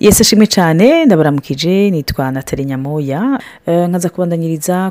yesi 0.00 0.22
ashimwe 0.22 0.46
cyane 0.46 1.04
ndabaramukije 1.04 1.90
nitwa 1.90 2.30
natali 2.32 2.64
nyamoya. 2.64 3.40
Eh, 3.66 3.88
nkaza 3.88 4.08
kubandanyiriza 4.08 4.90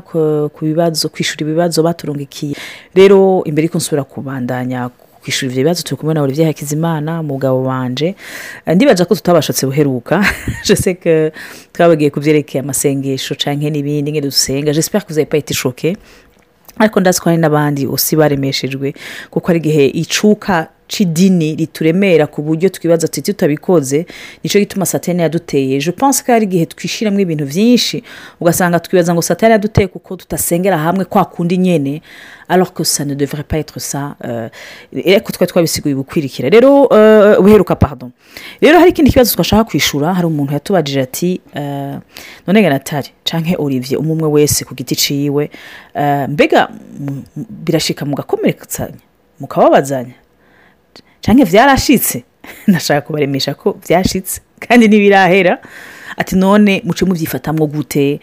ku 0.54 0.60
bibazo 0.62 1.08
kwishura 1.08 1.42
ibibazo 1.42 1.82
baturungikiye. 1.82 2.54
Rero 2.94 3.42
imbere 3.44 3.66
yuko 3.66 3.78
nsubira 3.78 4.04
kubandanya 4.04 4.90
kwishura 5.22 5.50
ivyo 5.50 5.62
bibazo 5.62 5.82
turi 5.82 5.98
kumwe 5.98 6.14
na 6.14 6.22
Olivier 6.22 6.46
Hakizimana 6.46 7.20
umugabo 7.20 7.62
wanje. 7.64 8.14
Eh, 8.66 8.74
ndibaza 8.76 9.04
ko 9.04 9.14
tutabashatse 9.14 9.66
buheruka. 9.66 10.22
Je 10.66 10.76
sais 10.76 10.96
que 11.02 11.32
twabagiye 11.72 12.10
kuvyerekeye 12.10 12.62
amasengesho 12.62 13.34
canke 13.34 13.70
n'ibindi 13.70 14.12
ngene 14.12 14.26
dusenga. 14.30 14.70
Avez 14.70 15.26
pas 15.26 15.38
été 15.38 15.54
choqués. 15.54 15.96
Ariko 16.78 17.00
ndazi 17.00 17.20
ko 17.20 17.30
hari 17.30 17.42
n'abandi 17.42 17.86
usi 17.86 18.16
baremeshejwe. 18.16 18.94
Kuko 19.30 19.46
hari 19.46 19.58
igihe 19.58 19.86
icuka 19.86 20.68
c'idini 20.90 21.54
rituremera 21.56 22.26
ku 22.26 22.42
buryo 22.42 22.68
twibaza 22.68 23.08
tuti 23.08 23.22
tutabikoze 23.22 24.06
nico 24.44 24.58
gituma 24.58 24.86
satani 24.86 25.22
yaduteye. 25.22 25.78
Je 25.80 25.92
pense 25.92 26.22
ko 26.24 26.32
hari 26.32 26.44
igihe 26.44 26.66
twishiramwo 26.66 27.20
ibintu 27.20 27.44
vyinshi 27.46 28.02
ugasanga 28.40 28.80
twibaza 28.80 29.14
ngo 29.14 29.22
satani 29.22 29.52
yaduteye 29.52 29.86
kuko 29.88 30.16
tutasengera 30.16 30.78
hamwe 30.78 31.04
kwa 31.04 31.24
kundi 31.24 31.56
nyene 31.58 32.02
alors 32.48 32.72
que 32.74 32.82
ça 32.84 33.04
ne 33.04 33.14
devrait 33.14 33.44
pas 33.46 33.58
être 33.58 33.78
ça 33.78 34.16
euh, 34.24 34.48
ariko 35.06 35.32
twari 35.32 35.46
twabisiguye 35.52 35.94
ubukwirikira. 35.94 36.48
Rero 36.48 36.88
euh, 36.92 37.38
ubuheruka 37.40 37.76
pardon. 37.76 38.10
Rero 38.60 38.78
hari 38.78 38.90
ikindi 38.90 39.10
kibazo 39.10 39.34
twashaka 39.34 39.64
kwishura 39.64 40.14
hari 40.14 40.26
umuntu 40.26 40.52
yatubajije 40.52 41.00
ati 41.00 41.40
uh, 41.54 41.96
none 42.46 42.62
ganatari 42.62 43.08
canke 43.24 43.56
olivier 43.58 44.00
umwe 44.00 44.12
umwe 44.12 44.28
wese 44.28 44.64
ku 44.64 44.74
giti 44.74 44.96
ciwe 44.96 45.50
mbega 46.28 46.68
birashika 47.36 48.04
mugakomeretsanya 48.04 48.98
mukababazanya? 49.40 50.14
Canke 51.20 51.44
vyarashitse? 51.44 52.24
Ndashaka 52.68 53.00
kubaremesha 53.00 53.54
ko 53.54 53.76
vyashitse 53.88 54.40
kandi 54.60 54.88
ntibirahera 54.88 55.58
ati 56.16 56.36
none 56.36 56.82
muce 56.84 57.04
muvyifatamwo 57.04 57.66
gute? 57.66 58.20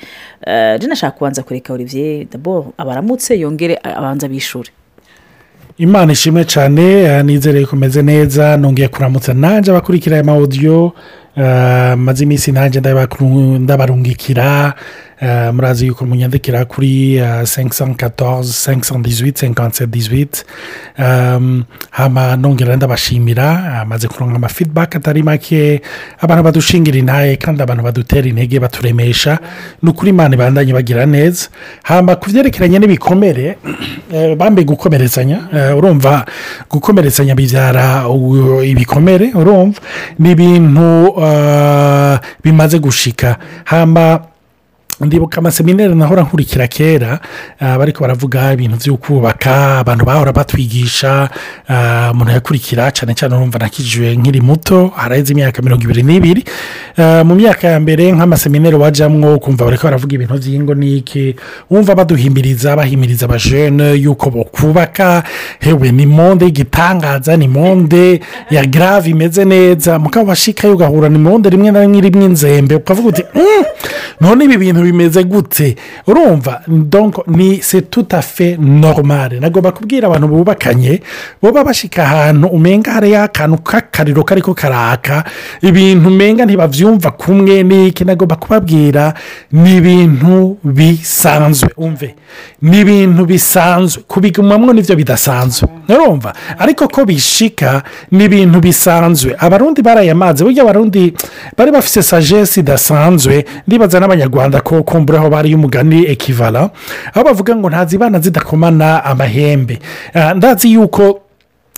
Uh, 0.48 0.80
je 0.80 0.88
nashaka 0.88 1.18
kubanza 1.18 1.44
kureka 1.44 1.74
olivier 1.74 2.26
d'abord 2.26 2.66
abaramutse 2.78 3.40
yongere 3.40 3.80
abanza 3.84 4.28
bishure 4.28 4.70
imana 5.78 6.12
ishimwe 6.12 6.46
cyane 6.46 6.82
eh, 7.04 7.26
nizere 7.26 7.66
ko 7.66 7.76
umeze 7.76 8.02
neza 8.02 8.58
nongeye 8.58 8.88
kuramutsa 8.88 9.34
nanjye 9.34 9.72
abakurikira 9.72 10.16
aya 10.16 10.24
mawudiyo 10.24 10.78
eh, 10.86 11.27
maze 11.98 12.24
iminsi 12.24 12.52
nanjye 12.52 12.80
ndabarungikira 13.60 14.74
murazi 15.54 15.88
yuko 15.88 16.06
munyandikira 16.06 16.66
kuri 16.66 17.22
senkisan 17.44 17.96
katoze 17.96 18.54
senkisan 18.54 19.02
dizwiti 19.02 19.40
senkanse 19.40 19.88
dizwiti 19.88 20.44
hama 21.92 22.36
nongera 22.36 22.76
ndabashimira 22.76 23.82
amaze 23.82 24.08
kuronka 24.08 24.36
amafidibaki 24.36 24.98
atari 24.98 25.24
make 25.24 25.82
abantu 26.20 26.44
badushingira 26.44 26.98
intaye 26.98 27.36
kandi 27.36 27.62
abantu 27.62 27.84
badutera 27.84 28.28
intege 28.28 28.60
baturemesha 28.60 29.40
ni 29.84 29.90
ukuri 29.90 30.10
imana 30.10 30.36
ibandanye 30.36 30.74
bagira 30.74 31.06
neza 31.06 31.50
hama 31.84 32.16
ku 32.16 32.30
byerekeranye 32.30 32.80
n'ibikomere 32.80 33.58
bambe 34.40 34.64
gukomerezanya 34.64 35.40
eh, 35.54 35.78
urumva 35.78 36.26
gukomerezanya 36.70 37.36
bibyara 37.36 38.06
ibikomere 38.64 39.32
urumva 39.34 39.82
ni 40.20 40.32
ibintu 40.32 41.14
bimaze 42.44 42.80
gushika. 42.80 43.38
Hama 43.66 44.20
ndibuka 45.06 45.38
amaseminari 45.38 45.96
nahora 45.96 46.22
nkurikira 46.24 46.68
kera 46.68 47.20
ah, 47.60 47.78
bariko 47.78 48.02
baravuga 48.02 48.54
ibintu 48.54 48.78
byo 48.78 48.98
kubaka 48.98 49.78
abantu 49.80 50.06
bahora 50.06 50.32
batwigisha 50.34 51.30
ah, 51.70 52.10
umuntu 52.14 52.32
yakurikira 52.34 52.92
cyane 52.92 53.14
cyane 53.14 53.36
urumva 53.36 53.60
nakijijwe 53.60 54.16
nkiri 54.16 54.42
muto 54.42 54.88
haraheze 54.96 55.34
imyaka 55.34 55.62
mirongo 55.62 55.84
ibiri 55.84 56.04
n'ibiri. 56.04 56.44
Ah, 56.98 57.22
mu 57.24 57.36
myaka 57.36 57.68
ya 57.68 57.80
mbere 57.80 58.10
nk'amaseminari 58.12 58.76
wajamwo 58.76 59.38
kumva 59.40 59.66
bariko 59.70 59.84
baravuga 59.86 60.14
ibintu 60.18 60.34
by'ingo 60.34 60.74
n'iki 60.74 61.36
wumva 61.70 61.94
baduhimiriza 61.96 62.74
bahimiriza 62.76 63.26
abajene 63.30 63.94
yuko 64.02 64.30
bokubaka 64.34 65.24
hewe 65.62 65.92
ni 65.94 66.06
monde 66.10 66.46
y'igitangaza 66.46 67.38
ni 67.38 67.48
monde 67.48 68.20
ya 68.50 68.66
grave 68.66 69.10
imeze 69.14 69.46
neza. 69.46 70.00
Mukaba 70.00 70.30
washikayo 70.34 70.74
ugahura 70.74 71.10
ni 71.10 71.18
monde 71.22 71.50
rimwe 71.50 71.72
na 71.72 71.82
rimwe 71.86 72.02
rimwe 72.02 72.26
inzembe 72.26 72.76
ukavuga 72.76 73.10
uti 73.10 73.24
"Mm, 73.36 73.64
none 74.22 74.46
ibi 74.46 74.58
bintu 74.58 74.82
bimeze 74.82 75.24
gute 75.24 75.76
urumva 76.08 76.62
ni 77.28 77.62
se 77.62 77.82
fait 78.22 78.58
normal 78.60 79.40
nagomba 79.40 79.72
kubwira 79.72 80.08
abantu 80.08 80.28
bubakanye 80.28 81.02
boba 81.42 81.64
bashika 81.64 82.04
ahantu 82.04 82.48
umenga 82.48 82.92
hariyo 82.92 83.24
akantu 83.24 83.58
k'akariro 83.58 84.24
kariko 84.24 84.54
karaka 84.54 85.24
ibintu 85.62 86.08
umenga 86.08 86.46
ntibavyumva 86.46 87.12
kumwe 87.12 87.64
n'iki 87.64 88.06
nagomba 88.06 88.36
kubabwira 88.36 89.14
ni 89.52 89.78
ibintu 89.78 90.58
bisanzwe 90.64 91.70
umve. 91.78 92.16
Ni 92.62 92.80
ibintu 92.82 93.26
bisanzwe. 93.26 94.04
Kubigumamwo 94.08 94.74
nivyo 94.74 94.96
bidasanzwe. 94.96 95.70
Urumva 95.90 96.34
ariko 96.60 96.88
ko 96.88 97.06
bishika 97.06 97.84
ni 98.12 98.26
ibintu 98.26 98.60
bisanzwe. 98.60 99.36
Abarundi 99.40 99.82
barayamaze 99.82 100.44
burya 100.44 100.64
abarundi 100.64 101.14
bari 101.58 101.72
bafise 101.72 102.04
sagesse 102.04 102.60
idasanzwe 102.60 103.46
ndibaza 103.68 104.00
n'abanyarwanda 104.08 104.62
ko 104.64 104.84
kumburaho 104.84 105.30
bari 105.30 105.52
umugani 105.56 106.06
ekivara 106.08 106.70
aho 107.14 107.24
bavuga 107.26 107.56
ngo 107.56 107.70
ntazibana 107.70 108.20
zidakomana 108.20 109.04
amahembe. 109.04 109.80
Ah, 110.14 110.34
ndazi 110.34 110.72
yuko 110.74 111.20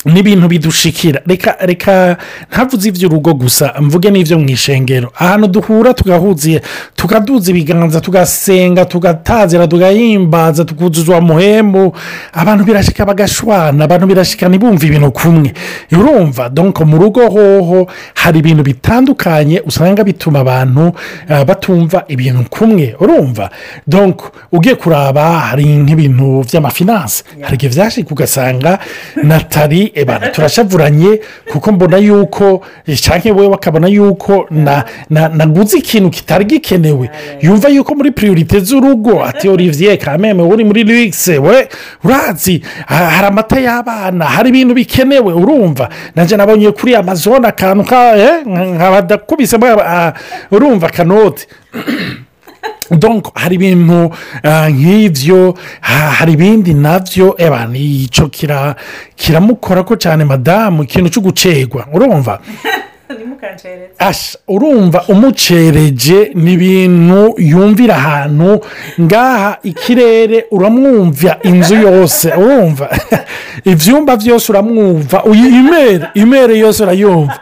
n'ibintu 0.05 0.47
bidushikira. 0.47 1.21
Reka 1.27 1.55
reka 1.59 2.17
ntavuze 2.51 2.89
iby'urugo 2.89 3.33
gusa 3.33 3.73
mvuge 3.81 4.11
n'ibyo 4.11 4.39
mu 4.39 4.49
ishengero 4.49 5.11
ahantu 5.19 5.47
duhura 5.47 5.93
tugahuziye 5.93 6.61
tukaduza 6.95 7.51
ibiganza 7.51 8.01
tugasenga 8.01 8.85
tugatazira 8.85 9.67
tugahimbaza 9.67 10.65
tukuzuzwa 10.65 11.21
muhembu 11.21 11.93
abantu 12.33 12.63
birashika 12.63 13.05
bagashwana 13.05 13.83
abantu 13.83 14.07
birashika 14.07 14.49
ntibumve 14.49 14.87
ibintu 14.87 15.11
kumwe. 15.11 15.53
Urumva 15.91 16.49
donko 16.49 16.85
mu 16.85 16.97
rugo 16.97 17.27
hoho 17.29 17.87
hari 18.15 18.39
ibintu 18.39 18.63
bitandukanye 18.63 19.61
usanga 19.67 20.03
bituma 20.03 20.39
abantu 20.39 20.93
ah, 21.29 21.43
batumva 21.45 22.03
ibintu 22.07 22.43
kumwe. 22.49 22.95
Urumva? 22.99 23.49
Donko 23.87 24.31
ugiye 24.51 24.75
kuraba 24.75 25.39
hari 25.51 25.65
nk'ibintu 25.65 26.43
by'amafinanse 26.47 27.23
hari 27.41 27.55
igihe 27.55 27.69
byashika 27.75 28.11
ugasanga 28.11 28.79
natali 29.23 29.88
ebana 29.95 30.27
turashavuranye 30.27 31.19
kuko 31.51 31.71
mbona 31.71 31.97
yuko 31.97 32.61
cyangwa 33.01 33.31
wowe 33.35 33.49
bakabona 33.49 33.87
yuko 33.87 34.45
na- 34.51 34.83
na- 35.09 35.29
naguze 35.29 35.77
ikintu 35.77 36.09
kitari 36.09 36.45
gikenewe. 36.45 37.09
Yumva 37.41 37.69
yuko 37.69 37.95
muri 37.95 38.11
priorite 38.11 38.59
z'urugo 38.59 39.23
ati 39.23 39.49
olivier 39.49 39.97
kameme 39.97 40.43
uri 40.43 40.63
muri 40.63 40.83
ligise 40.83 41.37
we 41.37 41.67
urazi 42.03 42.61
ha- 42.87 43.09
hari 43.09 43.27
amata 43.27 43.59
y'abana 43.59 44.25
hari 44.25 44.49
ibintu 44.49 44.73
bikenewe 44.73 45.33
urumva. 45.33 45.89
Nanjye 46.15 46.37
nabonye 46.37 46.71
kuri 46.71 46.95
amazone 46.95 47.47
akantu 47.47 47.83
ka 47.83 48.17
eh, 48.17 48.45
nkaba 48.47 49.01
ndakubisemo 49.01 49.65
ah, 49.81 50.13
urumva 50.51 50.87
akanoti 50.87 51.47
donc 52.91 53.31
hari 53.35 53.55
ibintu 53.55 54.11
ah, 54.43 54.69
nk'ibyo 54.69 55.53
ha- 55.81 56.09
hari 56.17 56.33
ibindi 56.33 56.73
na 56.73 56.99
byo 56.99 57.35
eba 57.37 57.67
icyo 57.73 58.27
kira 58.27 58.75
kiramukora 59.15 59.83
ko 59.83 59.95
cyane 59.95 60.25
madamu 60.25 60.83
ikintu 60.83 61.09
cyo 61.09 61.21
gucegwa 61.21 61.85
urumva 61.93 62.39
urumva 64.47 65.03
umucereje 65.07 66.31
ni 66.35 66.53
ibintu 66.53 67.33
yumvira 67.37 67.95
ahantu 67.95 68.61
ngaha 69.01 69.57
ikirere 69.63 70.45
uramwumva 70.51 71.37
inzu 71.43 71.75
yose 71.75 72.29
urumva? 72.37 72.89
Ibyumba 73.71 74.17
byose 74.17 74.51
uramwumva 74.51 75.23
uyi 75.23 75.47
imere 75.61 76.05
imere 76.13 76.57
yose 76.57 76.83
urayumva. 76.83 77.39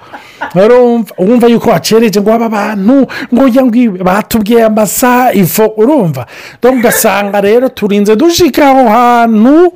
Urumva 1.18 1.48
yuko 1.48 1.70
wacereje 1.70 2.22
ngo 2.22 2.34
aba 2.34 2.50
bantu 2.50 3.08
ngo 3.34 3.44
ngo 3.48 4.04
batubwiye 4.04 4.64
amasaha 4.64 5.34
ifo 5.34 5.74
urumva. 5.78 6.26
Ugasanga 6.64 7.42
rero 7.42 7.70
turinze 7.70 8.16
dushika 8.16 8.70
aho 8.70 8.90
hantu. 8.90 9.74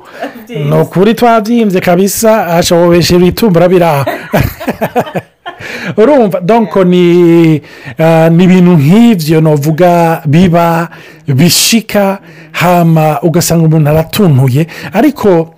Ni 0.48 0.80
ukuri 0.80 1.14
twabyimbye 1.14 1.80
kabisa 1.80 2.46
ashobobeshe 2.46 3.16
ibitumbura 3.16 3.68
biri 3.68 3.84
aho 3.84 4.04
urumva 5.96 6.40
donko 6.40 6.80
ah, 6.80 6.84
ni 8.30 8.44
ibintu 8.44 8.72
nk'ibyo 8.76 9.40
navuga 9.40 10.22
biba 10.26 10.88
bishika 11.26 12.18
hama 12.52 13.20
ugasanga 13.22 13.66
umuntu 13.66 13.90
aratuntuye 13.90 14.66
ariko 14.92 15.54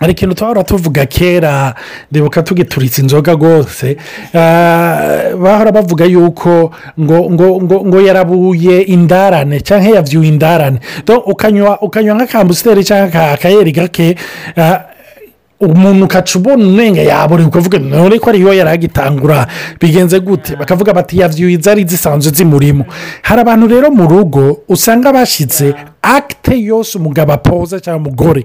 hari 0.00 0.12
ikintu 0.12 0.34
twahora 0.34 0.64
tuvuga 0.64 1.06
kera 1.06 1.74
ndibuka 2.10 2.42
tugituritse 2.42 3.02
inzoga 3.02 3.32
rwose 3.32 3.96
ah, 4.34 5.32
bahora 5.42 5.72
bavuga 5.72 6.04
yuko 6.04 6.70
ngo 7.00 7.30
ngo 7.30 7.60
ngo 7.62 7.76
ngo 7.86 7.98
yarabuye 8.00 8.80
indarane 8.82 9.60
cyangwa 9.60 9.96
yabyuye 9.96 10.28
indarane. 10.28 10.78
Ukanywa 11.26 11.80
ukanywa 11.82 12.14
nk'akambusiteri 12.14 12.84
cyangwa 12.84 13.06
aka- 13.08 13.32
akayeri 13.32 13.72
gake 13.72 14.16
ah, 14.56 14.80
umuntu 15.60 16.04
ukaca 16.04 16.36
ubona 16.38 16.64
umwenge 16.64 17.04
yaborewe 17.04 17.48
ukavuga 17.48 17.78
none 17.78 18.18
ko 18.18 18.30
ariyo 18.30 18.52
yari 18.52 18.70
agitangura. 18.70 19.46
Bigenze 19.80 20.20
gute? 20.20 20.56
Bakavuga 20.56 20.92
bati 20.92 21.18
yabyuye 21.20 21.56
zari 21.56 21.84
zisanzwe 21.88 22.32
zimurimo. 22.32 22.84
Hari 23.22 23.40
abantu 23.40 23.66
rero 23.68 23.90
mu 23.90 24.04
rugo 24.08 24.60
usanga 24.68 25.12
bashyize 25.12 25.74
akite 26.02 26.60
yose 26.60 26.98
umugabo 26.98 27.32
apoza 27.32 27.80
cyangwa 27.80 28.00
umugore. 28.12 28.44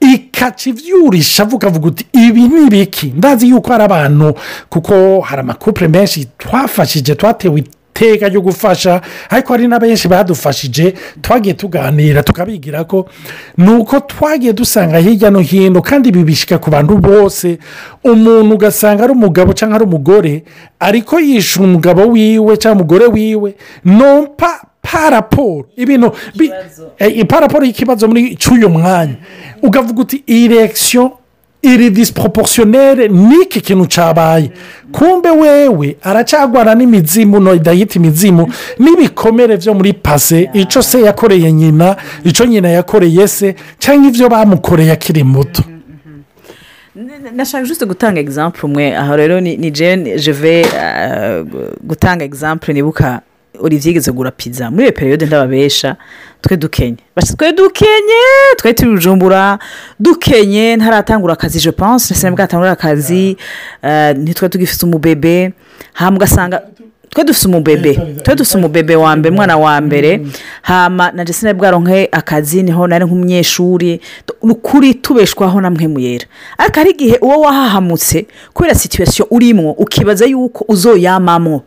Ikaca 0.00 0.66
ibyurisha 0.70 1.42
avuga 1.42 1.68
avuga 1.68 1.86
uti 1.88 2.06
ibi 2.12 2.48
ni 2.48 2.66
ibiki 2.66 3.06
ndazi 3.16 3.48
yuko 3.48 3.72
hari 3.72 3.84
abantu 3.84 4.34
kuko 4.68 5.20
hari 5.20 5.40
amakupure 5.40 5.88
menshi 5.88 6.28
twafashije 6.38 7.14
twatewe 7.14 7.60
iteka 7.60 8.28
ryo 8.28 8.40
gufasha 8.40 9.00
ariko 9.30 9.52
hari 9.52 9.68
na 9.68 9.78
benshi 9.78 10.08
badufashije 10.08 10.94
twagiye 11.22 11.54
tuganira 11.54 12.22
tukabigira 12.22 12.84
ko 12.84 13.08
ni 13.56 13.70
uko 13.70 14.00
twagiye 14.00 14.52
dusanga 14.52 14.98
hirya 14.98 15.30
no 15.30 15.40
hino 15.40 15.82
kandi 15.82 16.08
ibi 16.08 16.24
bishyika 16.24 16.58
ku 16.58 16.70
bantu 16.70 16.96
bose. 16.98 17.58
Umuntu 18.04 18.54
ugasanga 18.54 19.04
ari 19.04 19.12
umugabo 19.12 19.52
cyangwa 19.52 19.76
ari 19.76 19.84
umugore 19.84 20.44
ariko 20.80 21.20
yishyura 21.20 21.68
umugabo 21.68 22.02
wiwe 22.08 22.56
cyangwa 22.56 22.76
umugore 22.80 23.06
wiwe 23.06 23.54
nompa 23.84 24.60
paraporo 24.82 25.66
ibintu 25.76 26.12
bi- 26.36 26.50
eh, 26.98 27.26
paraporo 27.26 27.64
y'ikibazo 27.66 28.08
muri 28.08 28.36
cy'uyu 28.36 28.68
mwanya. 28.68 29.14
Ukavuga 29.62 30.02
uti 30.02 30.22
iyi 30.26 30.48
rekisiyo 30.48 31.12
iri 31.62 31.90
disiporoporosiyonere 31.90 33.08
n'iki 33.08 33.60
kintu 33.60 33.86
cyabaye 33.86 34.50
kumbe 34.92 35.30
wewe 35.30 35.96
aracyagwana 36.02 36.74
n'imizimu 36.74 37.40
no 37.40 37.54
idahita 37.54 37.98
imizimu 38.00 38.48
n'ibikomere 38.78 39.56
byo 39.56 39.74
muri 39.74 39.92
pase 39.92 40.48
icyo 40.54 40.82
se 40.82 41.00
yakoreye 41.00 41.52
nyina 41.52 41.96
icyo 42.24 42.46
nyina 42.46 42.68
yakoreye 42.68 43.28
se 43.28 43.54
cyangwa 43.78 44.08
ibyo 44.08 44.28
bamukoreye 44.28 44.92
akiri 44.92 45.24
muto. 45.24 45.62
Nashaka 47.34 47.64
juste 47.66 47.86
gutanga 47.86 48.20
egisampure 48.20 48.64
umwe 48.66 48.96
aho 48.96 49.16
rero 49.16 49.40
ni 49.40 49.70
jene 49.70 50.18
jeve 50.18 50.64
gutanga 51.84 52.24
egisampure 52.24 52.72
nibuka 52.74 53.20
olivier 53.58 53.88
yigeze 53.88 54.10
kugura 54.10 54.30
pizza. 54.30 54.70
Muri 54.70 54.82
iyo 54.84 54.92
periyode 54.92 55.26
ndababesha 55.26 55.96
twe 56.40 56.56
dukenye. 56.56 56.96
Twe 57.36 57.52
dukenye 57.52 58.22
twe 58.56 58.72
turi 58.74 58.90
bujumbura 58.90 59.58
dukenye 60.00 60.76
ntaratangura 60.76 61.32
akazi 61.32 61.60
je 61.60 61.72
pense 61.72 62.14
ndetse 62.14 62.30
bwatangura 62.30 62.70
akazi 62.70 63.36
eh, 63.82 64.16
ntitwe 64.16 64.48
tugifite 64.48 64.86
umubebe. 64.86 65.52
Hama 65.92 66.16
ugasanga 66.16 66.62
twe 67.10 67.24
dufite 67.24 67.46
umubebe 67.48 67.94
twe 68.22 68.34
dufite 68.34 68.58
umubebe 68.58 68.96
wa 68.96 69.16
mbere 69.16 69.32
umwana 69.32 69.56
wa 69.56 69.80
mbere. 69.80 70.26
Hama 70.62 71.10
na 71.12 71.24
jesi 71.24 71.52
bwaronke 71.54 72.08
akazi 72.12 72.62
ni 72.62 72.70
ho 72.70 72.86
nari 72.86 73.04
nk'umunyeshuri 73.04 74.00
ukuri 74.42 74.94
tubeshwaho 74.94 75.60
na 75.60 75.70
mwe 75.70 75.88
muyera. 75.88 76.24
Ariko 76.58 76.76
hari 76.78 76.90
igihe 76.90 77.18
uwo 77.20 77.40
wahahamutse 77.40 78.26
kubera 78.54 78.74
situwasiyo 78.74 79.26
urimo 79.30 79.72
ukibaza 79.72 80.26
yuko 80.26 80.64
uzoyamamo. 80.68 81.62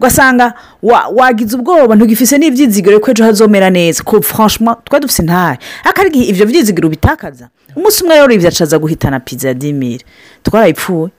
Ugasanga 0.00 0.54
wa- 0.82 1.08
wagize 1.14 1.56
ubwoba 1.56 1.92
ntugifise 1.96 2.38
n'ibyizigiro 2.38 3.00
ko 3.00 3.10
ejo 3.12 3.24
hazomera 3.24 3.68
neza. 3.70 4.00
Ko 4.02 4.22
franchement 4.22 4.78
twari 4.84 5.02
dufite 5.04 5.22
intare 5.22 5.58
ariko 5.84 6.06
igihe 6.08 6.24
ibyo 6.32 6.46
byizigiro 6.46 6.88
bitakaza 6.88 7.48
umunsi 7.76 8.02
umwe 8.04 8.14
rero 8.16 8.32
ibyacaza 8.32 8.78
guhitana 8.80 9.20
pizza 9.20 9.48
ya 9.48 9.54
dimire 9.54 10.04
twarayipfuye. 10.42 11.10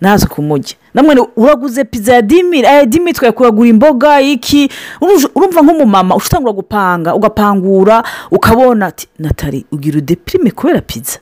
Naze 0.00 0.26
kumujya 0.26 0.76
namwe 0.94 1.26
uraguze 1.36 1.84
pizza 1.84 2.14
ya 2.14 2.22
dimire 2.22 2.68
aya 2.68 2.86
dimire 2.86 3.12
twari 3.12 3.32
kuragura 3.34 3.68
imboga 3.68 4.20
iki? 4.20 4.70
Urumva- 5.02 5.62
nk'umumama 5.62 6.14
ushobora 6.16 6.52
gupanga 6.52 7.14
ugapangura 7.14 8.02
ukabona 8.30 8.86
ati 8.86 9.08
natali 9.18 9.66
ugira 9.72 9.98
udepirime 9.98 10.50
kubera 10.50 10.80
pizza. 10.80 11.18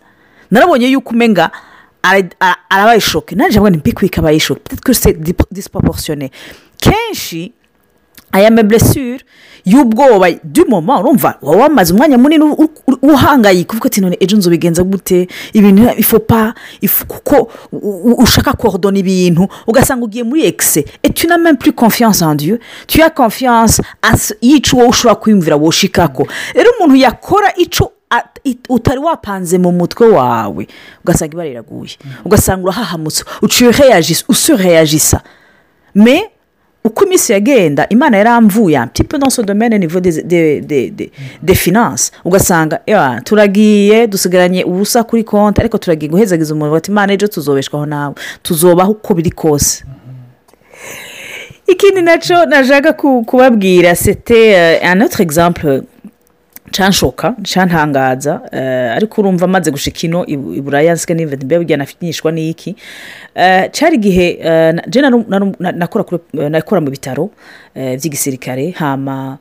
Narabonye 0.50 0.86
yuko 0.92 1.10
umenga 1.10 1.50
ara- 2.02 2.28
ara- 2.40 2.56
arabaye 2.70 3.00
shoke 3.00 3.34
nanjye 3.34 3.58
mbona 3.60 3.76
mbikwika 3.76 4.20
abaye 4.20 4.40
shoke 4.40 4.62
dip- 5.24 5.48
disproportionné. 5.52 6.30
Kenshi 6.90 7.52
aya 8.32 8.50
meblessure 8.50 9.20
y'ubwoba 9.64 10.30
d'umoma 10.44 11.00
urumva 11.00 11.38
waba 11.42 11.62
wamaze 11.62 11.92
umwanya 11.94 12.18
munini 12.18 12.44
uhangayika 13.02 13.72
uvuga 13.72 13.86
ati 13.86 14.00
none 14.00 14.16
ejo 14.20 14.36
nzobigenza 14.36 14.82
gute? 14.82 15.28
Ibintu 15.52 15.90
ifopa 15.98 16.54
kuko 17.08 17.50
ushaka 18.22 18.52
korodona 18.52 18.98
ibintu 18.98 19.48
ugasanga 19.66 20.04
ugiye 20.04 20.24
muri 20.24 20.44
ekise 20.46 20.84
etu 21.02 21.26
na 21.28 21.36
même 21.38 21.56
plus 21.56 21.72
confiance 21.74 22.22
en 22.22 22.34
dieu. 22.36 22.58
Tu 22.86 23.02
as 23.02 23.10
confiance 23.14 23.82
as- 24.02 24.34
y'ico 24.40 24.76
wowe 24.76 24.88
ushobora 24.88 25.14
kwiyumvira 25.14 25.56
woshikako. 25.56 26.26
Rero 26.54 26.70
umuntu 26.78 26.96
yakora 26.96 27.52
ico 27.56 27.92
utari 28.68 28.98
wapanze 29.00 29.58
mu 29.58 29.72
mutwe 29.72 30.08
wawe 30.08 30.66
ugasanga 31.04 31.32
ibara 31.32 31.48
riraguye 31.48 31.96
ugasanga 32.24 32.62
urahahamutse. 32.64 33.24
Uciye 33.42 33.70
reyagisa 33.72 34.24
usureyagisa 34.28 35.20
me 35.94 36.30
uko 36.86 37.04
iminsi 37.04 37.32
yagenda 37.32 37.86
imana 37.90 38.16
yaramvuye 38.18 38.78
dans 39.18 39.30
ce 39.34 39.42
domaine 39.42 39.78
niveau 39.78 40.00
des 40.00 40.22
des 40.22 40.60
des 40.60 40.90
des 40.90 41.10
des 41.42 41.54
finances. 41.54 42.12
Ugasanga 42.24 42.80
"Ewa, 42.86 43.20
turagiye 43.24 44.06
dusigaranye 44.06 44.64
ubusa 44.64 45.04
kuri 45.04 45.24
konti 45.24 45.60
ariko 45.60 45.78
turagiye 45.78 46.10
guhezagiza 46.10 46.54
umuntu. 46.54 46.72
Bati 46.72 46.90
imana 46.90 47.12
ejo 47.12 47.26
tuzobeshwaho 47.26 47.86
nawe. 47.86 48.14
Tuzobaho 48.42 48.92
uko 48.92 49.14
biri 49.14 49.30
kose. 49.30 49.84
Ikindi 51.66 52.02
na 52.02 52.18
cyo 52.18 52.46
nashaka 52.46 52.92
ku- 52.92 53.24
kubabwira 53.24 53.94
sete 53.94 54.80
un 54.92 55.02
autre 55.02 55.24
exemple 56.76 57.12
canshoka 57.12 57.34
cantangaza 57.54 58.40
eh, 58.52 58.92
ariko 58.96 59.20
urumva 59.20 59.44
amaze 59.44 59.70
gushika 59.70 60.00
ino 60.06 60.24
i 60.26 60.32
i 60.32 60.60
buraya 60.60 60.94
nsike 60.94 61.14
nive 61.14 61.36
mbe 61.36 61.58
burya 61.58 61.76
nafinyishwa 61.76 62.32
n'iki? 62.32 62.76
Eh, 63.34 63.70
cari 63.72 63.96
igihe 63.96 64.38
eh, 64.42 64.74
nakora 66.52 66.80
mu 66.80 66.90
bitaro 66.90 67.30
vy'igisirikare 67.74 68.70
hama 68.70 69.38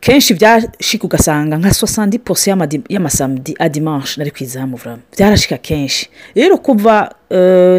kenshi 0.00 0.34
byashika 0.34 1.04
ugasanga 1.04 1.56
nka 1.58 1.74
sosandi 1.74 2.18
pose 2.18 2.50
y'amadi- 2.50 2.84
y'amasamedi 2.88 3.54
a 3.58 3.68
dimanche 3.68 4.18
nari 4.18 4.30
kwizamu 4.30 4.76
vurama 4.76 5.02
byarashika 5.16 5.56
kenshi. 5.58 6.08
Rero 6.34 6.56
kuva 6.58 7.14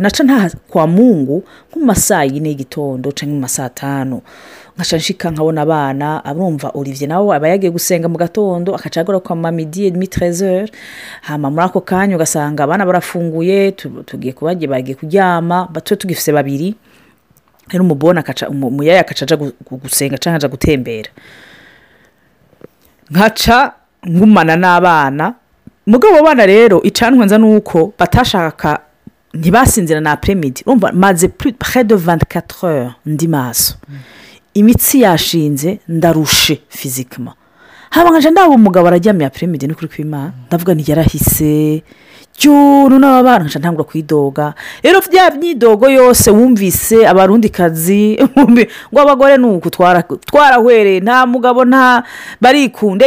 naca 0.02 0.24
ntaha 0.24 0.50
kwa 0.68 0.88
mungu 0.88 1.44
nko 1.70 1.80
mu 1.80 1.86
masaa 1.86 2.24
yine 2.24 2.50
y'igitondo 2.50 3.12
cyangwa 3.12 3.36
mu 3.36 3.42
masaa 3.42 3.66
atanu 3.66 4.22
nkaca 4.76 4.98
nshika 4.98 5.32
nkabona 5.32 5.62
abana 5.62 6.26
abumva 6.26 6.70
olivier 6.74 7.10
nawe 7.10 7.36
aba 7.36 7.48
yagiye 7.48 7.72
gusenga 7.72 8.10
mu 8.10 8.18
gatondo 8.18 8.76
akaca 8.76 8.98
agora 9.02 9.20
kwa 9.20 9.36
mamidi 9.36 9.92
demi 9.92 10.08
trezor 10.08 10.68
hama 11.22 11.50
muri 11.50 11.64
ako 11.66 11.82
kanya 11.82 12.16
ugasanga 12.16 12.64
abana 12.64 12.86
barafunguye 12.86 13.72
tu- 13.72 14.04
tugiye 14.04 14.34
kubagiye 14.34 14.68
bagiye 14.68 14.96
kuryama 14.96 15.68
batwe 15.72 15.96
tugifise 15.98 16.32
babiri. 16.32 16.76
Rero 17.70 17.84
umubona 17.84 18.24
umuyaya 18.50 19.02
akaca 19.02 19.22
aja 19.26 19.36
gu- 19.36 19.54
gu- 19.66 19.78
gusenga 19.82 20.18
cyangwa 20.18 20.36
aja 20.38 20.48
gutembera. 20.48 21.10
Nkaca 23.12 23.72
ngumana 24.10 24.56
n'abana. 24.56 25.34
Mugabo 25.88 26.18
abana 26.20 26.46
rero 26.46 26.82
icanwenza 26.84 27.38
ni 27.38 27.56
uko 27.56 27.94
batashaka 28.00 28.80
ntibasinzira 29.34 30.00
na 30.02 30.12
apremidi 30.12 30.64
maze 30.94 31.28
pre 31.28 31.84
de 31.84 31.96
24 31.96 32.62
heures 32.62 32.92
ndi 33.06 33.28
maso. 33.28 33.76
Imitsi 34.60 35.02
yashinze 35.02 35.80
ndarushe 35.88 36.62
fizikima 36.70 37.34
haba 37.90 38.10
nkaje 38.10 38.30
ndaba 38.32 38.56
umugabo 38.56 38.88
araryamye 38.88 39.26
apremidi 39.26 39.68
ni 39.68 39.74
kuri 39.74 39.88
kwimana. 39.88 40.32
Ndavuga 40.48 40.74
nti 40.76 40.92
yarahise. 40.92 41.84
Cyuru 42.38 43.00
n'ababana 43.00 43.46
nkaca 43.46 43.60
ntangura 43.60 43.84
kwidoga. 43.84 44.54
Rero 44.84 45.02
bya 45.12 45.32
myidogo 45.32 45.90
yose 45.90 46.32
wumvise 46.32 47.08
abarundikazi 47.08 48.20
ngo 48.92 49.00
abagore 49.02 49.38
ni 49.38 49.46
uku 49.48 49.70
twara- 49.70 50.04
twarahwereye 50.26 51.00
nta 51.00 51.26
mugabo 51.26 51.66
nta 51.66 52.04
barikunda 52.42 53.06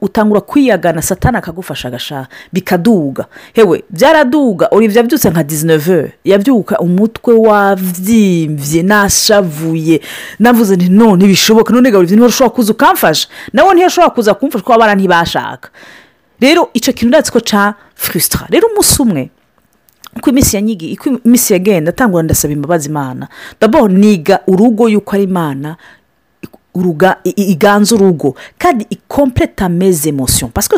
utangura 0.00 0.40
kwiyagana 0.40 1.02
satana 1.02 1.38
akagufasha 1.38 1.88
agashaka 1.88 2.28
bikaduga. 2.52 3.24
Hewe 3.52 3.84
byaraduga 3.90 4.68
olivier 4.70 5.04
abyutse 5.04 5.30
nka 5.30 5.42
19 5.42 6.08
yabyuka 6.24 6.78
umutwe 6.78 7.34
wabyimbye 7.34 8.82
nashavuye. 8.82 10.00
Navuze 10.38 10.76
nti 10.76 10.88
no 10.88 11.16
ntibishoboka. 11.16 11.72
None 11.72 11.92
olivier 11.96 12.16
niba 12.16 12.26
ushobora 12.28 12.54
kuza 12.54 12.72
ukamfasha. 12.72 13.28
Nawe 13.52 13.74
ntiyashobora 13.74 14.10
kuza 14.14 14.34
kumfasha 14.34 14.62
kuko 14.64 14.74
abana 14.74 14.94
ntibashaka. 14.94 15.68
Rero 16.40 16.70
icyo 16.74 16.92
kintu 16.92 17.08
ndazi 17.08 17.30
ko 17.32 17.40
cya 17.40 17.74
furisitara 17.94 18.46
rero 18.50 18.68
umunsi 18.68 19.02
umwe 19.02 19.30
uko 20.16 20.30
iminsi 20.30 20.56
yanyigi 20.56 20.96
uko 21.00 21.10
iminsi 21.24 21.52
yagenda 21.52 21.90
atangura 21.90 22.22
ndasaba 22.22 22.52
imbabazi 22.52 22.88
imana. 22.88 23.28
Dabo 23.60 23.88
niga 23.88 24.40
urugo 24.46 24.88
yuko 24.88 25.14
ari 25.16 25.24
imana 25.24 25.76
iganza 27.36 27.94
urugo 27.94 28.34
kandi 28.58 28.86
ikompleta 28.90 29.68
meze 29.68 30.08
emosiyo 30.08 30.48
pasike 30.48 30.76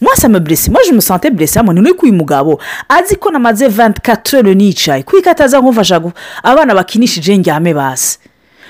mwese 0.00 0.26
ameburesi 0.26 0.70
mwaje 0.70 0.90
umusante 0.90 1.30
buresi 1.30 1.58
hamwe 1.58 1.74
ni 1.74 1.90
uyu 1.90 2.12
mugabo. 2.12 2.60
Azi 2.88 3.16
ko 3.16 3.30
namaze 3.30 3.68
vanti 3.68 4.00
katurere 4.00 4.54
nicaye 4.54 5.02
kuko 5.02 5.30
ataza 5.30 5.60
kumufasha 5.60 5.98
gu- 6.00 6.12
abana 6.42 6.74
bakinishije 6.74 7.36
njyame 7.36 7.74
basi 7.74 8.18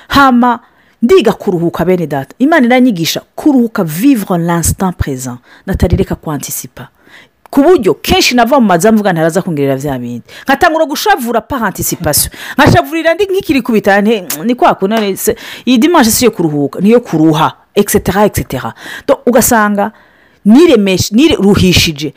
hama 0.09 0.61
ndiga 1.03 1.33
kuruhuka 1.33 1.85
bene 1.85 2.07
data 2.07 2.35
imana 2.39 2.67
iranyigisha 2.67 3.21
kuruhuka 3.35 3.85
vivre 3.85 4.39
l'instant 4.39 4.93
présent. 4.97 5.39
Natari 5.67 5.97
reka 5.97 6.15
kwantisipa 6.15 6.89
ku 7.51 7.63
buryo 7.63 7.95
kenshi 7.95 8.35
nava 8.35 8.61
mu 8.61 8.67
mazu 8.67 8.93
mvuga 8.93 9.13
ntaraza 9.13 9.43
kongerera 9.43 9.77
bya 9.77 9.99
bindi. 9.99 10.23
Nkatangura 10.45 10.85
gushavura 10.87 11.41
pa 11.41 11.57
anticipation. 11.61 12.31
Nkashavurira 12.59 13.15
ndi 13.15 13.25
nk'ikiri 13.25 13.63
kubita 13.63 14.01
ni 14.01 14.55
kwa 14.55 14.75
kuntu 14.75 14.97
iyi 15.67 15.79
dimanche 15.79 16.11
si 16.11 16.25
iyo 16.25 16.31
kuruhuka 16.31 16.81
niyo 16.81 17.01
kuruha 17.01 17.53
egisitera 17.75 18.25
egisitera 18.25 18.75
ugasanga 19.27 19.93
niruhishije. 21.13 22.15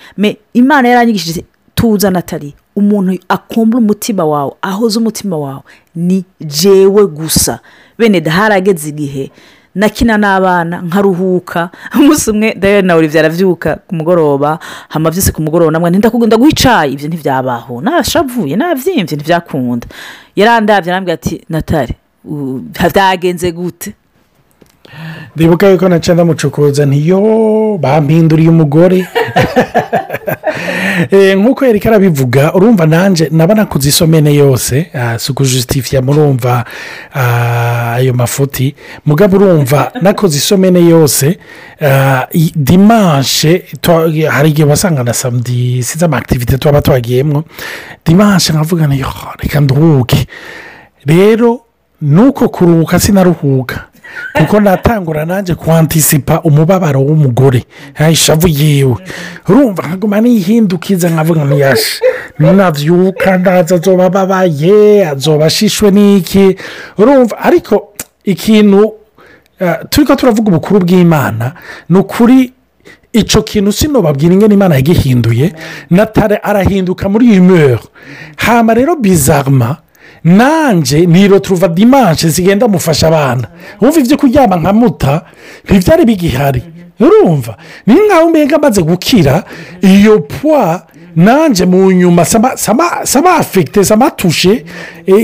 Imana 0.54 0.88
yaranyigishije 0.90 1.44
tuza 1.76 2.10
natali 2.12 2.54
umuntu 2.76 3.20
akumbura 3.30 3.80
umutima 3.84 4.26
wawe 4.26 4.52
ahoza 4.62 5.00
umutima 5.00 5.38
wawe 5.38 5.62
ni 5.96 6.26
jewe 6.42 7.08
gusa. 7.08 7.60
Bene 8.00 8.20
harageze 8.30 8.90
igihe. 8.90 9.32
Nakina 9.76 10.18
n'abana 10.18 10.82
nkaruhuka. 10.82 11.70
Umunsi 12.00 12.32
umwe 12.32 12.56
dayo 12.56 12.82
nawe 12.82 13.08
byarabyuka 13.08 13.76
ku 13.88 13.96
mugoroba. 13.96 14.60
Hama 14.90 15.12
byose 15.12 15.32
ku 15.32 15.42
mugoroba 15.42 15.72
namwe 15.72 15.90
ndakugunda 15.90 16.38
guhicaye 16.38 16.92
ibyo 16.96 17.08
ntibyabaho. 17.08 17.82
Nashavuye 17.82 18.56
nabyimbye 18.56 19.16
ntibyakunda 19.16 19.88
yarandabye 20.36 20.92
arambwira 20.92 21.14
ati 21.14 21.44
natali 21.50 21.94
byagenze 22.90 23.52
gute? 23.52 23.94
Ndibuka 25.36 25.70
yuko 25.70 25.90
naca 25.90 26.14
ndamucukuza 26.14 26.86
ntiyo 26.86 27.78
bampinduriye 27.82 28.50
umugore 28.50 29.06
nk'uko 31.38 31.66
yari 31.66 31.80
karabivuga 31.80 32.54
urumva 32.54 32.86
nanjye 32.86 33.28
naba 33.32 33.56
nakoze 33.56 33.90
isomene 33.90 34.34
yose 34.36 34.92
si 35.18 35.32
ukujusitifiya 35.32 36.02
murumva 36.02 36.66
ayo 37.96 38.14
mafuti 38.14 38.76
mugabo 39.06 39.38
urumva 39.38 39.92
nakoze 40.02 40.38
isomene 40.38 40.80
yose 40.86 41.40
dimanche 42.56 43.64
hari 44.30 44.50
igihe 44.50 44.68
wasanga 44.68 45.04
na 45.04 45.14
samudi 45.14 45.84
sinzi 45.84 46.06
amakitivite 46.06 46.58
tuba 46.58 46.82
twagiyemo 46.82 47.44
dimanche 48.06 48.54
nkavuga 48.54 48.88
reka 49.40 49.60
nduhuke 49.60 50.28
rero 51.06 51.62
nuko 52.02 52.50
kuruhuka 52.50 53.00
sinaruhuka 53.00 53.86
kuko 54.34 54.60
natangura 54.60 55.26
nanjye 55.26 55.56
kwantisipa 55.56 56.42
umubabaro 56.42 57.02
w'umugore. 57.02 57.66
Ishavu 58.12 58.48
yiwe 58.48 58.96
urumva 59.50 59.84
nkaguma 59.88 60.22
nihindukiza 60.22 61.10
nkavuga 61.10 61.46
ngo 61.46 61.56
yashe 61.58 62.02
nabyuka 62.40 63.38
ndaza 63.38 63.76
azoba 63.76 64.06
ababaye 64.06 65.08
azoba 65.08 65.46
ashishwe 65.46 65.92
n'iki? 65.92 66.56
Urumva 66.98 67.38
ariko 67.40 67.94
ikintu 68.24 68.94
turi 69.90 70.06
ko 70.08 70.16
turavuga 70.16 70.50
ubukuru 70.52 70.80
bw'imana 70.80 71.52
ni 71.90 71.98
ukuri 72.00 72.54
icyo 73.14 73.42
kintu 73.42 73.72
sino 73.72 74.02
babwira 74.02 74.34
ingene 74.34 74.54
imana 74.54 74.76
yagihinduye. 74.76 75.54
Natare 75.90 76.38
arahinduka 76.44 77.10
muri 77.10 77.26
iyi 77.26 77.42
mero 77.42 77.80
hama 78.38 78.74
rero 78.74 78.96
bizarma 78.96 79.78
nanjye 80.24 81.06
niro 81.06 81.40
turuva 81.40 81.68
dimanche 81.68 82.30
zigenda 82.30 82.68
mufasha 82.68 83.08
abana. 83.08 83.48
Wumva 83.82 84.00
ibyo 84.00 84.18
kuryama 84.18 84.56
nka 84.56 84.74
muta 84.74 85.22
ntibyari 85.70 86.06
bigihari. 86.06 86.64
Urumva? 87.00 87.58
Ni 87.88 87.94
nkaho 87.94 88.30
mbega 88.30 88.56
amaze 88.56 88.82
gukira 88.82 89.44
iyo 89.82 90.20
puwa 90.20 90.86
nanjye 91.16 91.66
mu 91.66 91.92
nyuma 91.92 92.26
sama 92.26 93.36
afegite 93.38 93.84
sama 93.86 94.12
tushe 94.12 94.66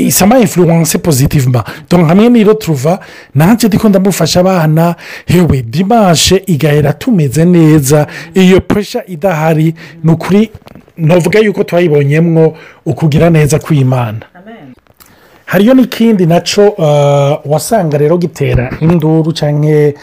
sama 0.10 0.40
influence 0.40 0.98
pozitivema 0.98 1.64
hamwe 2.08 2.30
niro 2.30 2.54
turuva 2.54 3.00
nanjye 3.36 3.68
ndiko 3.68 3.90
ndamufasha 3.90 4.40
abana 4.40 4.96
hewe 5.26 5.62
dimanche 5.62 6.44
igahera 6.48 6.94
tumeze 6.94 7.46
neza. 7.46 8.08
Iyo 8.34 8.62
puresha 8.62 9.04
idahari 9.08 9.74
ni 10.04 10.12
ukuri 10.12 10.52
ntuvuga 10.98 11.40
yuko 11.40 11.64
twayibonyemo 11.64 12.58
ukugira 12.86 13.30
neza 13.30 13.60
kw'imana. 13.60 14.20
Hariyo 15.46 15.74
n'ikindi 15.74 16.26
na 16.26 16.42
cyo 16.42 16.74
wasanga 17.46 17.98
rero 17.98 18.18
gitera 18.18 18.70
induru 18.82 19.32
cyangwa 19.34 19.94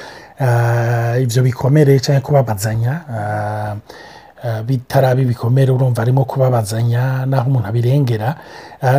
ibyo 1.20 1.42
bikomere 1.42 2.00
cyangwa 2.00 2.22
kubabazanya 2.22 2.92
bitaraba 4.66 5.20
ibikomere 5.20 5.72
urumva 5.72 6.02
arimo 6.02 6.24
kubabazanya 6.24 7.26
n'aho 7.26 7.46
umuntu 7.50 7.68
abirengera. 7.68 8.34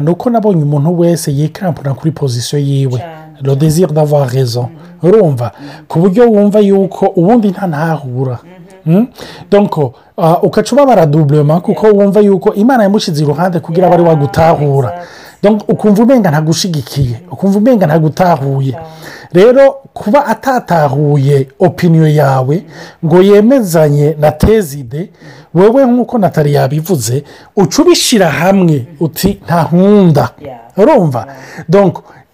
Ni 0.01 0.09
uko 0.09 0.29
nabonye 0.29 0.63
umuntu 0.63 0.99
wese 0.99 1.31
yikarampura 1.31 1.93
kuri 1.93 2.11
pozisiyo 2.11 2.59
yiwe. 2.61 3.03
Rodezire 3.43 3.91
d'avoir 3.91 4.29
rezo 4.31 4.69
urumva? 5.03 5.51
Ku 5.87 5.99
buryo 5.99 6.31
wumva 6.31 6.59
yuko 6.59 7.05
ubundi 7.15 7.47
nta 7.51 7.67
ntahura 7.67 8.39
donko 9.51 9.93
ukaca 10.43 10.71
ubabara 10.75 11.05
duburema 11.05 11.59
kuko 11.61 11.87
wumva 11.87 12.19
yuko 12.19 12.53
imana 12.53 12.83
yamushyize 12.83 13.23
iruhande 13.23 13.59
kugira 13.59 13.87
abe 13.87 13.95
ari 13.95 14.03
wagutahura 14.03 15.03
ukumva 15.67 16.03
umenga 16.03 16.29
ntagushigikiye 16.31 17.15
ukumva 17.31 17.57
umenga 17.59 17.85
ntagutahuye. 17.87 18.75
Rero 19.33 19.75
kuba 19.93 20.25
atatahuye 20.25 21.47
opiniyo 21.59 22.07
yawe 22.07 22.63
ngo 23.05 23.21
yemezanye 23.21 24.15
na 24.19 24.31
tezide 24.31 25.09
wowe 25.53 25.85
nk'uko 25.85 26.17
natali 26.17 26.53
yabivuze 26.53 27.23
uca 27.55 27.77
ubishyira 27.81 28.29
hamwe 28.29 28.85
uti 28.99 29.39
nta 29.45 29.63
nkunda. 29.63 30.29
Urumva? 30.77 31.27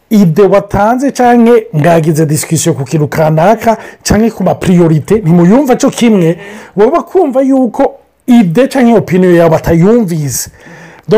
Ide 0.09 0.41
watanze 0.43 1.11
cyangwa 1.11 1.55
mwagize 1.73 2.25
disikisiyo 2.25 2.73
ku 2.73 2.83
kintu 2.83 3.07
kanaka 3.07 3.77
cyangwa 4.03 4.31
ku 4.31 4.43
mapiriyorite 4.43 5.15
ntimuyumva 5.21 5.75
cyo 5.75 5.89
kimwe. 5.89 6.37
Wowe 6.75 6.99
kumva 7.05 7.41
yuko 7.41 7.95
ide 8.27 8.67
cyangwa 8.67 8.97
opiniyo 8.99 9.35
yawe 9.35 9.49
batayumvise. 9.49 10.49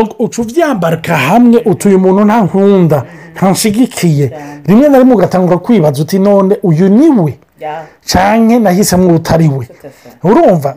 Uca 0.00 0.38
ubyambarika 0.42 1.16
hamwe 1.16 1.58
utuye 1.64 1.94
umuntu 1.96 2.24
nta 2.24 2.40
nkunda 2.42 2.98
ntashigikiye 3.36 4.26
rimwe 4.66 4.88
na 4.88 4.98
rimwe 4.98 5.14
ugatangura 5.14 5.58
kwibaza 5.58 6.02
uti 6.02 6.18
none 6.18 6.56
uyu 6.62 6.88
ni 6.88 7.08
we? 7.08 7.38
Cyane 8.04 8.58
nahisemo 8.58 9.14
utari 9.14 9.48
we? 9.48 9.68
Urumva? 10.24 10.74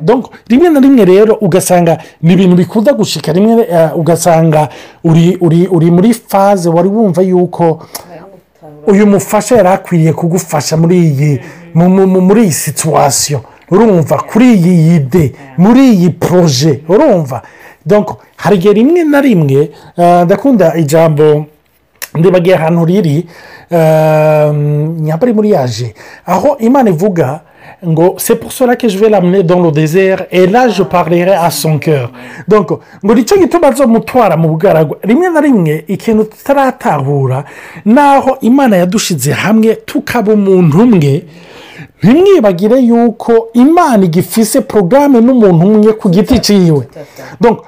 Rimwe 0.48 0.69
na 0.69 0.79
rimwe 0.79 1.05
rero 1.05 1.34
ugasanga 1.41 1.98
ni 2.22 2.34
ibintu 2.34 2.55
bikunda 2.55 2.93
gushika 2.93 3.34
rimwe 3.34 3.67
ugasanga 3.95 4.69
uri 5.03 5.91
muri 5.91 6.13
faze 6.13 6.69
wari 6.69 6.89
wumva 6.89 7.22
yuko 7.22 7.86
uyu 8.88 9.07
mufasha 9.07 9.55
yari 9.55 9.69
akwiriye 9.69 10.13
kugufasha 10.13 10.77
muri 10.77 10.98
iyi 11.00 11.39
muri 11.74 12.41
iyi 12.43 12.51
situwasiyo 12.51 13.41
urumva? 13.72 14.17
Kuri 14.17 14.53
iyi 14.53 14.74
yide 14.88 15.34
muri 15.57 15.89
iyi 15.93 16.10
poroje 16.10 16.84
urumva? 16.89 17.41
Igihe 18.55 18.73
rimwe 18.73 19.03
na 19.03 19.21
rimwe 19.21 19.69
ndakunda 20.25 20.75
ijambo. 20.77 21.45
Ndibagiye 22.17 22.55
ahantu 22.55 22.86
riri 22.86 23.25
nyabari 25.05 25.34
muri 25.34 25.50
yaje 25.51 25.93
aho 26.25 26.57
imana 26.60 26.89
ivuga 26.89 27.39
ngo 27.88 28.13
sepusora 28.17 28.75
ke 28.75 28.88
juve 28.89 29.10
lamune 29.10 29.43
dans 29.43 29.60
le 29.60 29.72
désert 29.72 30.25
et 30.31 30.48
là 30.48 30.69
je 30.69 30.84
parlerai 30.84 31.34
à 31.34 31.50
son 31.51 31.77
cœur. 31.77 32.10
Ngo 32.50 33.13
ni 33.15 33.25
cyo 33.25 33.38
gituma 33.38 33.72
mutwara 33.88 34.38
mu 34.38 34.48
bugaragwa 34.50 34.98
rimwe 35.03 35.29
na 35.29 35.41
rimwe 35.41 35.84
ikintu 35.88 36.24
tutaratahura 36.24 37.43
naho 37.86 38.38
imana 38.41 38.77
yadushize 38.77 39.31
hamwe 39.31 39.75
tukaba 39.86 40.34
umuntu 40.34 40.81
umwe 40.84 41.25
ntimwibagire 42.03 42.79
yuko 42.79 43.50
imana 43.53 44.05
igifise 44.05 44.62
porogaramu 44.62 45.22
n'umuntu 45.22 45.65
umwe 45.67 45.93
ku 45.93 46.10
giti 46.10 46.39
cyiwe 46.39 46.88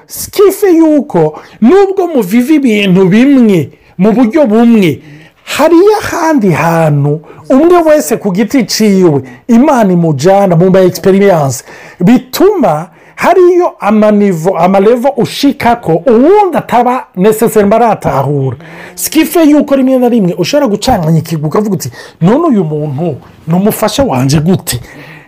sikife 0.07 0.69
yuko 0.77 1.39
nubwo 1.61 2.07
muviva 2.07 2.53
ibintu 2.53 3.05
bimwe 3.05 3.69
mu 3.97 4.11
buryo 4.11 4.45
bumwe. 4.47 5.01
Hariyo 5.43 5.97
ahandi 6.03 6.51
hantu 6.51 7.21
umwe 7.49 7.77
wese 7.87 8.17
ku 8.17 8.31
giti 8.31 8.65
cyiwe 8.65 9.21
imana 9.47 9.93
imujyana 9.93 10.55
mu 10.55 10.69
ma 10.69 10.79
egisipiriyanse 10.79 11.63
bituma 11.99 12.87
hariyo 13.15 13.73
amanivo 13.79 14.57
amarevo 14.57 15.09
ushika 15.17 15.75
ko 15.75 15.91
uwundi 16.05 16.57
ataba 16.57 17.05
neseseri 17.15 17.67
baratahura 17.67 18.57
sikife 18.95 19.43
yuko 19.43 19.75
rimwe 19.75 19.97
na 19.97 20.09
rimwe 20.09 20.33
ushobora 20.37 20.67
gucanganya 20.67 21.19
ikigo 21.19 21.47
ukavuga 21.47 21.75
uti 21.75 21.91
none 22.21 22.47
uyu 22.47 22.63
muntu 22.63 23.15
ni 23.47 23.53
umufasha 23.53 24.03
wanjye 24.03 24.39
gute? 24.39 24.79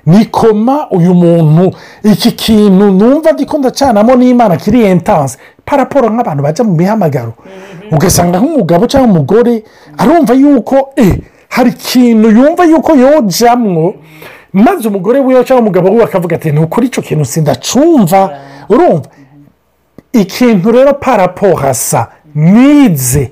Nikoma 0.06 0.90
uyu 0.92 1.14
muntu 1.14 1.72
iki 2.04 2.32
kintu 2.32 2.92
numva 2.92 3.32
ndiko 3.32 3.58
ndacanamo 3.58 4.16
n'imana 4.16 4.58
kiri 4.58 4.82
entanse 4.84 5.38
paraporo 5.70 6.10
nk'abantu 6.10 6.42
bajya 6.44 6.64
mu 6.66 6.74
mihamagaro 6.74 7.34
ugasanga 7.92 8.40
nk'umugabo 8.42 8.88
cyangwa 8.90 9.10
umugore 9.14 9.64
arumva 9.98 10.34
yuko 10.34 10.76
hari 11.50 11.70
ikintu 11.70 12.30
yumva 12.30 12.64
yuko 12.66 12.92
yojamwo. 12.96 13.94
Maze 14.54 14.88
umugore 14.88 15.20
wiwe 15.20 15.44
cyangwa 15.46 15.62
umugabo 15.62 15.88
we 15.96 16.04
akavuga 16.04 16.36
ati 16.36 16.52
ntukore 16.52 16.88
icyo 16.88 17.02
kintu 17.02 17.26
sindacumva. 17.26 18.30
Urumva? 18.70 19.10
Ikintu 20.14 20.72
rero 20.72 20.94
paraporo 20.94 21.56
hasa 21.56 22.08
nize. 22.36 23.32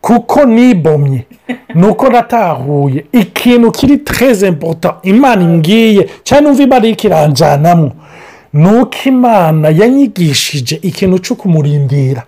Kuko 0.00 0.44
nibomye. 0.44 1.26
Ni 1.74 1.86
uko 1.86 2.08
natahuye. 2.10 3.04
Ikintu 3.12 3.70
kiri 3.70 3.96
tereze 3.98 4.50
mpoto 4.50 4.94
imana 5.02 5.42
ingiye. 5.42 6.08
Cyane 6.24 6.46
numva 6.46 6.62
imana 6.62 6.86
iri 6.86 6.96
kiranjanamo 6.96 7.90
ni 8.52 8.68
uko 8.80 8.96
imana 9.04 9.68
yanyigishije 9.68 10.78
ikintu 10.82 11.18
cyo 11.18 11.34
kumurindira. 11.36 12.22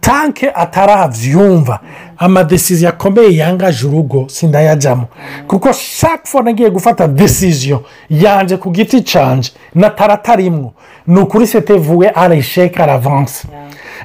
Tanke 0.00 0.50
atarabyumva 0.54 1.80
amadesiziyo 2.18 2.88
akomeye 2.90 3.36
yangaje 3.36 3.86
urugo 3.86 4.24
sindayajyamo 4.28 5.06
kuko 5.46 5.72
shaka 5.72 6.24
fone 6.24 6.50
agiye 6.50 6.70
gufata 6.70 7.08
desiziyo 7.08 7.82
yanjye 8.10 8.56
ku 8.56 8.70
giti 8.70 9.02
canje 9.02 9.52
na 9.74 9.90
taratarimwo 9.90 10.72
ni 11.06 11.20
ukuri 11.20 11.46
setevuwe 11.46 12.08
aresheke 12.10 12.82
aravanse 12.82 13.48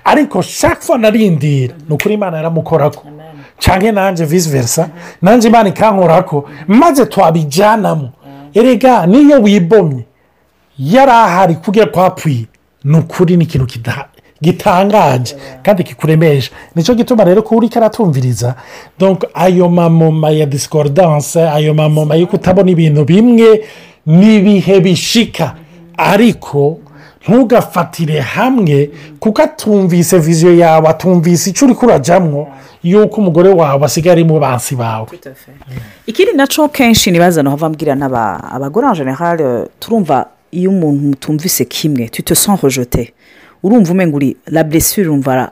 ariko 0.03 0.41
shaka 0.41 0.81
fone 0.81 1.07
arindira 1.07 1.73
ni 1.89 1.93
ukuri 1.95 2.13
imana 2.13 2.37
yaramukorako. 2.37 3.03
Cyangwa 3.59 3.91
nanjye 3.91 4.25
visi 4.25 4.49
verisa 4.49 4.89
nanjye 5.21 5.47
imana 5.49 5.69
ikankorako 5.69 6.49
maze 6.67 7.05
twabijyanamo. 7.05 8.09
Erega 8.53 9.05
niyo 9.05 9.41
wibomye. 9.41 10.03
Yari 10.79 11.11
ahari 11.11 11.55
kugira 11.55 11.85
kwapfuye. 11.85 12.45
Ni 12.83 12.97
ukuri 12.97 13.37
ni 13.37 13.43
ikintu 13.43 13.65
gitangaje 14.41 15.35
kandi 15.63 15.83
kikuremesha 15.83 16.51
ni 16.75 16.83
cyo 16.83 16.95
gituma 16.95 17.23
rero 17.23 17.41
ko 17.41 17.55
uri 17.55 17.69
karatumviriza 17.69 18.55
ayo 19.33 19.69
mamoma 19.69 20.29
ya 20.29 20.45
disikorudanse 20.45 21.41
ayo 21.49 21.73
mamoma 21.73 22.15
yo 22.15 22.27
kutabona 22.27 22.71
ibintu 22.71 23.05
bimwe 23.05 23.65
n'ibihe 24.05 24.79
bishika. 24.79 25.55
Ariko 25.97 26.77
ntugafatire 27.27 28.19
hamwe 28.19 28.89
kuko 29.19 29.41
atumvise 29.41 30.19
viziyo 30.19 30.55
yawe 30.57 30.87
atumvise 30.87 31.49
icyo 31.49 31.65
uri 31.67 31.75
kurajyamo 31.75 32.47
yuko 32.83 33.21
umugore 33.21 33.49
wawe 33.49 33.85
asigaye 33.85 34.11
ari 34.11 34.23
mu 34.23 34.39
bansi 34.39 34.75
bawe. 34.75 35.07
Ikindi 36.05 36.33
na 36.33 36.47
cyo 36.47 36.67
kenshi 36.69 37.11
nibaza 37.11 37.43
naho 37.43 37.57
bambwira 37.57 37.93
abagore 38.53 38.87
generale 38.95 39.67
turumva 39.79 40.25
iyo 40.51 40.69
umuntu 40.69 41.01
mutumvise 41.07 41.65
kimwe 41.65 42.09
tuhite 42.09 42.35
sanrojote 42.35 43.13
urumva 43.63 43.91
umenga 43.91 44.15
uri 44.15 44.37
la 44.47 44.63
blessure 44.63 45.07
urumva 45.07 45.51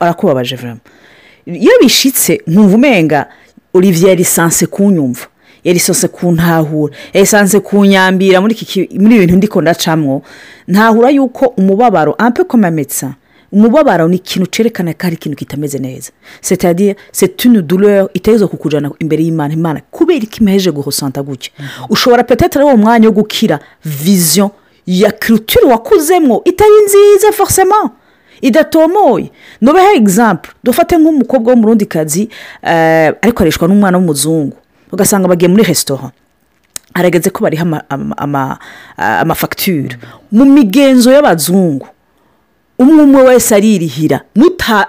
arakubabaje 0.00 0.56
vurama 0.56 0.80
iyo 1.46 1.72
bishitse 1.82 2.40
nkumva 2.46 2.74
umenga 2.76 3.26
olivier 3.74 4.08
yarisanse 4.08 4.66
kunyumva. 4.66 5.26
Yarisanse 5.64 6.08
kuntahura. 6.08 6.94
Yarisanse 7.14 7.60
kunyambira 7.60 8.40
muri 8.40 8.54
ibi 8.90 9.08
bintu 9.18 9.36
ndiko 9.36 9.60
ndacamwo. 9.62 10.22
Ntahura 10.68 11.10
yuko 11.10 11.46
umubabaro 11.46 12.12
ampe 12.18 12.44
komametsa 12.44 13.14
umubabaro 13.52 14.08
ni 14.08 14.16
ikintu 14.16 14.46
cyerekana 14.50 14.92
ko 14.94 15.06
ari 15.06 15.16
ikintu 15.16 15.36
kitameze 15.36 15.78
neza. 15.78 16.10
Setadiye 16.40 16.96
setune 17.12 17.62
durere 17.62 18.08
iteza 18.14 18.46
kukujyana 18.46 18.90
imbere 18.98 19.22
y'imana. 19.24 19.54
Imana 19.54 19.80
kubera 19.90 20.26
ko 20.26 20.36
imejeje 20.40 20.70
guhosanta 20.70 21.22
gutya. 21.22 21.50
Ushobora 21.88 22.24
petetera 22.24 22.64
uwo 22.64 22.76
mwanya 22.76 23.08
wo 23.08 23.12
gukira 23.14 23.58
viziyo 23.84 24.50
ya 24.86 25.12
kirutire 25.12 25.66
wakuzemo 25.66 26.42
itari 26.44 26.70
nziza 26.86 27.32
forcement 27.32 27.90
idatomoye. 28.40 29.30
Nubeho 29.60 29.92
egisampu 29.96 30.50
dufate 30.64 30.96
nk'umukobwa 30.96 31.52
w'umurundikazi 31.52 32.28
ariko 33.22 33.42
arishwa 33.42 33.68
n'umwana 33.68 33.98
w'umuzungu. 33.98 34.56
Ugasanga 34.92 35.28
bagiye 35.28 35.48
muri 35.48 35.62
resitora 35.64 36.10
harageze 36.94 37.30
ko 37.30 37.42
bariho 37.44 37.64
amafagitire 38.96 39.98
mu 40.32 40.44
migenzo 40.44 41.12
y'abazungu. 41.12 41.86
Umwe 42.78 43.02
umwe 43.02 43.22
wese 43.22 43.54
aririhira. 43.54 44.20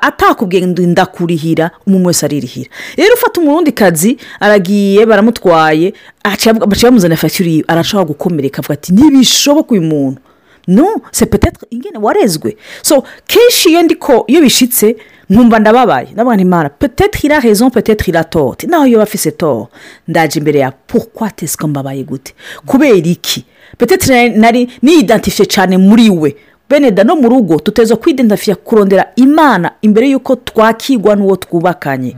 Atakubwiye 0.02 0.68
ngo 0.68 0.82
ndakurihira 0.82 1.72
umwe 1.88 1.98
umwe 1.98 2.08
wese 2.08 2.26
aririhira. 2.26 2.70
Rero 2.98 3.14
ufata 3.14 3.42
umurundikazi 3.42 4.18
aragiye 4.40 5.06
baramutwaye 5.06 5.94
baciye 6.24 6.54
bamuzanira 6.90 7.18
fagitire 7.18 7.52
yiwe 7.52 7.66
arashobora 7.68 8.08
gukomereka 8.08 8.60
avuga 8.60 8.74
ati 8.74 8.94
ntibishoboke 8.94 9.72
uyu 9.74 9.82
muntu. 9.82 10.22
No 10.68 11.02
sepetetwe 11.12 11.68
ingene 11.72 11.98
warezwe. 11.98 12.58
So 12.82 13.04
kenshi 13.28 13.70
iyo 13.70 13.82
ndiko 13.84 14.24
iyo 14.28 14.42
bishitse 14.42 14.96
nkumva 15.30 15.60
ndababaye. 15.60 16.08
Ndabona 16.14 16.42
imana 16.42 16.70
petetwe 16.70 17.20
ira 17.24 17.40
rezo 17.40 17.70
petetwe 17.70 18.10
ira 18.10 18.24
tote 18.24 18.68
naho 18.68 18.86
iyo 18.88 19.00
bafise 19.00 19.32
to 19.32 19.68
ndaje 20.08 20.40
imbere 20.40 20.60
ya 20.60 20.72
pourquoi 20.72 21.32
tesiko 21.36 21.68
mbabaye 21.68 22.04
gute? 22.04 22.34
Kubera 22.66 22.96
iki? 22.96 23.46
Petetwe 23.78 24.30
nari 24.30 24.70
niyidantifiye 24.82 25.46
cyane 25.46 25.78
muri 25.78 26.10
we. 26.10 26.36
Beneda 26.70 27.04
no 27.04 27.16
mu 27.16 27.30
rugo 27.30 27.60
tuteza 27.60 27.96
kwidendafiya 27.96 28.56
kurondera 28.56 29.06
imana 29.16 29.72
imbere 29.82 30.10
y'uko 30.10 30.36
twakigwa 30.36 31.16
n'uwo 31.16 31.36
twubakanye. 31.36 32.16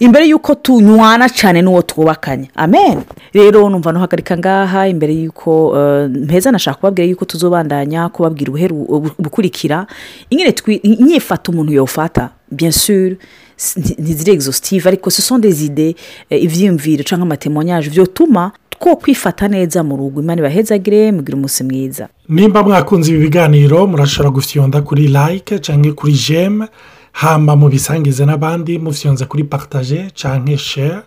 Imbere 0.00 0.28
y'uko 0.28 0.54
tunywana 0.54 1.28
cyane 1.28 1.62
n'uwo 1.62 1.82
twubakanye. 1.82 2.50
Amen. 2.54 3.02
Rero 3.32 3.68
numva 3.70 3.92
ntuhagarika 3.92 4.36
ngaha 4.38 4.88
imbere 4.88 5.12
y'uko 5.14 5.72
mpeza 6.08 6.52
nashaka 6.52 6.76
kubabwira 6.78 7.08
y'uko 7.08 7.24
tuzobandanya 7.24 8.08
kubabwira 8.08 8.52
ubukurikira. 8.74 9.86
Inyifata 10.82 11.52
umuntu 11.52 11.72
yawufata 11.72 12.30
byensure 12.50 13.16
ntizire 13.98 14.32
egizositive 14.32 14.88
ariko 14.88 15.10
sosonde 15.10 15.50
zide 15.50 15.96
ibyiyumviro 16.30 17.02
cyangwa 17.02 17.26
amatemonyage 17.26 17.90
byotuma 17.90 18.52
two 18.80 18.96
kwifata 18.96 19.48
neza 19.48 19.82
mu 19.82 19.96
rugo. 19.96 20.20
Imana 20.20 20.40
ibahezagire 20.40 21.12
mugire 21.12 21.36
umunsi 21.36 21.64
mwiza. 21.64 22.08
Nimba 22.28 22.62
mwakunze 22.62 23.10
ibi 23.10 23.20
biganiro 23.20 23.86
murashobora 23.86 24.30
gufyonda 24.30 24.80
kuri 24.82 25.08
like 25.08 25.58
cyangwa 25.58 25.92
kuri 25.92 26.12
jeme 26.12 26.66
hamba 27.12 27.56
mubisangize 27.56 28.24
n'abandi 28.26 28.78
mufyonze 28.78 29.24
kuri 29.24 29.44
paritaje 29.44 30.10
cyangwa 30.14 30.58
share. 30.58 31.02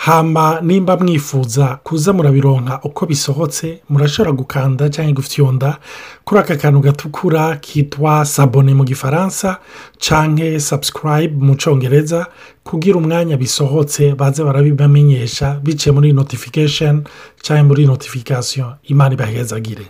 Hamba 0.00 0.60
nimba 0.60 0.96
mwifuza 0.96 1.78
kuza 1.84 2.12
murabironka 2.12 2.80
uko 2.84 3.06
bisohotse 3.06 3.80
murashobora 3.88 4.32
gukanda 4.32 4.88
cyangwa 4.88 5.12
gufyonda 5.12 5.76
kuri 6.24 6.40
aka 6.40 6.56
kantu 6.56 6.80
gatukura 6.80 7.56
kitwa 7.56 8.24
sabone 8.24 8.74
mu 8.74 8.84
gifaransa 8.84 9.58
cyangwa 9.98 10.60
sabusikarayibe 10.60 11.44
mu 11.46 11.54
cyongereza 11.60 12.26
kugira 12.64 12.96
umwanya 12.96 13.36
bisohotse 13.36 14.14
baze 14.16 14.40
barabibamenyesha 14.44 15.60
biciye 15.64 15.92
muri 15.92 16.12
notifikasheni 16.12 17.02
cyangwa 17.44 17.64
muri 17.68 17.86
notifikasiyo 17.86 18.66
imana 18.88 19.14
ibahezagire. 19.14 19.86